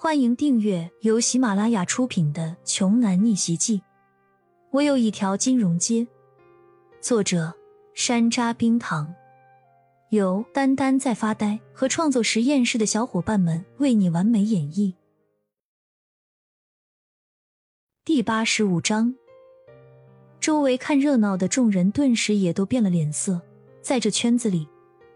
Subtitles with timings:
[0.00, 3.78] 欢迎订阅由喜马拉雅出品的《穷男逆袭记》。
[4.70, 6.06] 我有一条金融街。
[7.00, 7.52] 作者：
[7.94, 9.12] 山楂冰糖，
[10.10, 14.94] 由丹丹在发呆和创作实验室的小伙伴们为你完美演绎。
[18.04, 19.16] 第八十五章，
[20.38, 23.42] 周围看热闹的众人顿时也都变了脸色。
[23.82, 24.68] 在这圈子里，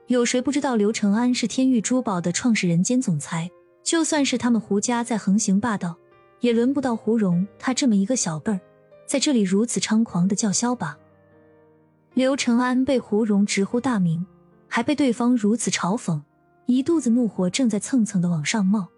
[0.09, 3.49] 有谁不知道刘承安是天域珠宝的创始人兼总裁？
[3.83, 5.97] 就算是他们胡家再横行霸道，
[6.41, 8.61] 也轮不到胡蓉他这么一个小辈儿，
[9.07, 10.99] 在这里如此猖狂的叫嚣吧。
[12.15, 14.25] 刘承安被胡蓉直呼大名，
[14.69, 16.21] 还被对方如此嘲讽，
[16.67, 18.89] 一肚子怒火正在蹭蹭的往上冒。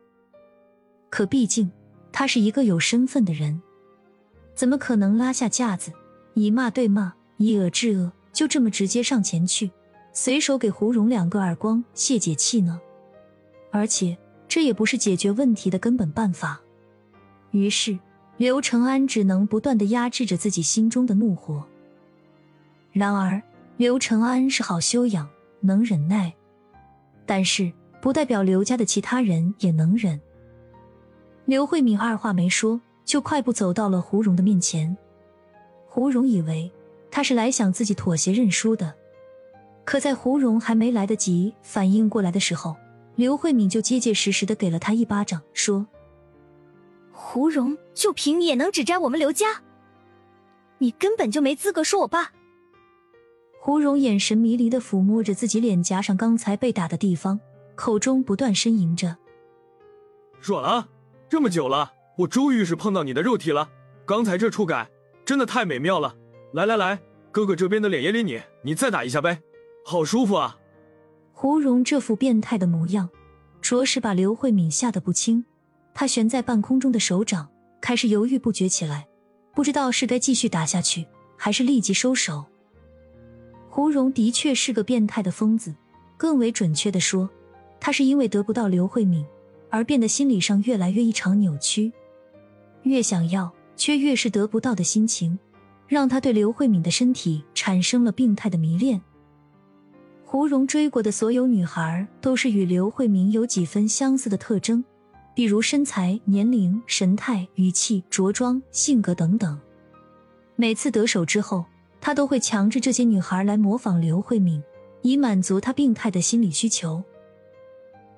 [1.11, 1.71] 可毕竟
[2.13, 3.63] 他是一个有身份的人，
[4.55, 5.93] 怎么可能拉下架子，
[6.35, 9.71] 以骂对骂，以恶制恶，就这么直接上前去，
[10.13, 12.81] 随手给胡蓉两个耳光泄解气呢？
[13.71, 14.19] 而且。
[14.55, 16.61] 这也不是解决问题的根本办法，
[17.51, 17.99] 于是
[18.37, 21.67] 刘承安只能不断的压制着自己心中的怒火。
[22.93, 23.43] 然而，
[23.77, 26.33] 刘承安是好修养，能忍耐，
[27.27, 30.21] 但是不代表刘家的其他人也能忍。
[31.47, 34.97] 刘慧敏二话没说，就快步走到了胡蓉的面前。
[35.89, 36.71] 胡蓉以为
[37.11, 38.95] 他是来想自己妥协认输的，
[39.85, 42.77] 可在胡蓉还没来得及反应过来的时候。
[43.17, 45.87] 刘慧敏就结结实实的给了他一巴掌，说
[47.13, 49.63] ：“胡蓉，就凭你也能指摘我们刘家？
[50.79, 52.33] 你根本就没资格说我爸。”
[53.61, 57.39] 胡蓉眼神迷离的抚摸着自己脸颊上刚才被打的地方，
[57.77, 59.17] 口中不断呻吟着
[60.43, 60.89] ：“软了，
[61.29, 63.71] 这么久了，我终于是碰到你的肉体了。
[64.05, 64.91] 刚才这触感
[65.25, 66.17] 真的太美妙了。
[66.53, 67.01] 来来来，
[67.31, 69.41] 哥哥这边的脸也理你，你再打一下呗，
[69.85, 70.59] 好舒服啊。”
[71.37, 73.11] 胡蓉这副变态的模样，
[73.61, 75.45] 着实把刘慧敏吓得不轻。
[75.93, 77.49] 她悬在半空中的手掌
[77.81, 79.07] 开始犹豫不决起来，
[79.53, 81.05] 不知道是该继续打下去，
[81.37, 82.45] 还是立即收手。
[83.69, 85.75] 胡蓉的确是个变态的疯子，
[86.17, 87.29] 更为准确的说，
[87.81, 89.27] 他是因为得不到刘慧敏
[89.71, 91.93] 而变得心理上越来越异常扭曲，
[92.85, 95.37] 越想要却越是得不到的心情，
[95.89, 99.03] 让他对刘慧敏的身体产生了病态的迷恋。
[100.35, 104.85] 胡蓉追过的所有女孩都是与刘慧敏有几分相似的特征，
[105.33, 109.57] 比如身材、年龄、神态、语气、着装、性格等等。
[110.57, 111.65] 每次得手之后，
[112.01, 114.61] 他都会强制这些女孩来模仿刘慧敏，
[115.03, 117.01] 以满足他病态的心理需求。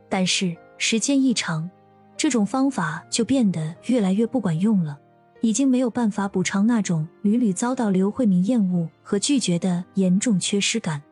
[0.08, 1.68] 但是时间一长，
[2.16, 4.98] 这种方法就变得越来越不管用了，
[5.42, 11.02] 已经没有办法补偿那种屡屡遭到刘慧敏厌恶和拒绝的严重缺失感。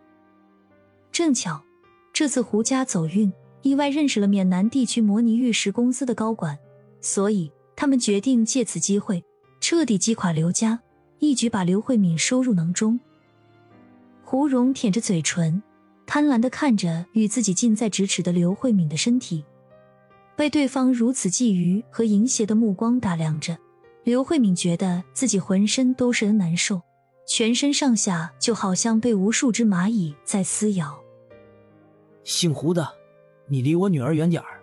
[1.15, 1.63] 正巧，
[2.13, 3.33] 这次胡家走运，
[3.63, 6.59] 意外认识了缅南地区摩尼玉石公司的高管，
[7.01, 9.25] 所以他们决定借此机会
[9.61, 10.81] 彻底击垮刘家，
[11.21, 12.99] 一举把刘慧敏收入囊中。
[14.25, 15.63] 胡蓉舔着嘴唇，
[16.05, 19.45] 贪婪的看着与自己近在咫尺的刘慧敏的身体，
[20.35, 23.57] 被对方如此觊觎和淫邪的目光打量着，
[24.03, 26.83] 刘慧敏觉得自己浑身都是难受，
[27.25, 31.04] 全身上下就好像被无数只蚂蚁在撕咬。
[32.25, 32.89] 姓胡的，
[33.47, 34.61] 你离我女儿远点儿。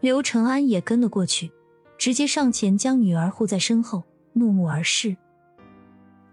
[0.00, 1.50] 刘承安也跟了过去，
[1.96, 4.04] 直接上前将女儿护在身后，
[4.34, 5.16] 怒目而视。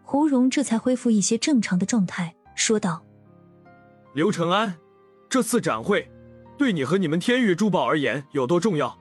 [0.04, 3.04] 胡蓉这才恢复一些正常的状态，说道
[4.14, 4.76] ：“刘承安，
[5.30, 6.10] 这次展会
[6.58, 8.98] 对你和你们天域珠宝而言有多重要？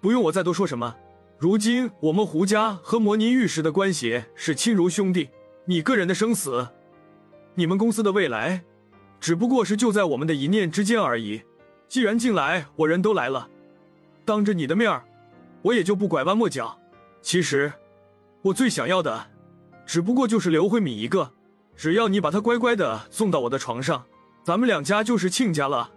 [0.00, 0.96] 不用我再多说什么。
[1.38, 5.28] 如今我们胡家和摩尼玉石的关系是亲如兄弟，
[5.66, 6.66] 你个人的生死，
[7.54, 8.64] 你们公司的未来。”
[9.26, 11.42] 只不过是就在我们的一念之间而已。
[11.88, 13.48] 既然进来，我人都来了，
[14.24, 15.02] 当着你的面儿
[15.62, 16.78] 我也就不拐弯抹角。
[17.22, 17.72] 其实，
[18.40, 19.26] 我最想要的，
[19.84, 21.32] 只不过就是刘慧敏一个。
[21.74, 24.04] 只要你把她乖乖的送到我的床上，
[24.44, 25.90] 咱们两家就是亲家了，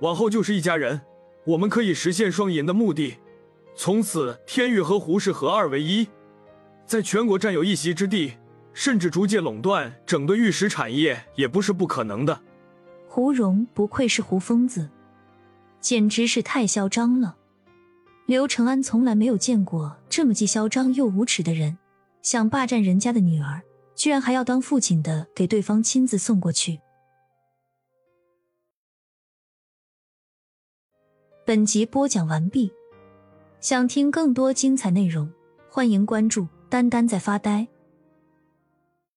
[0.00, 1.02] 往后就是一家人。
[1.44, 3.18] 我们可以实现双赢的目的，
[3.76, 6.08] 从此天域和胡氏合二为一，
[6.86, 8.38] 在全国占有一席之地，
[8.72, 12.40] 甚至逐渐垄断整个玉石产业，也不是不可能的。
[13.12, 14.88] 胡蓉不愧是胡疯子，
[15.80, 17.36] 简直是太嚣张了。
[18.24, 21.76] 刘承安从来没有见过这么既嚣张又无耻的人，
[22.22, 23.62] 想霸占人家的女儿，
[23.96, 26.78] 居然还要当父亲的给对方亲自送过去。
[31.44, 32.72] 本集播讲完毕，
[33.60, 35.28] 想听更多精彩内容，
[35.68, 37.66] 欢迎关注“丹丹在发呆”。